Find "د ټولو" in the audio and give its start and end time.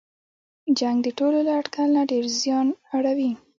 1.03-1.39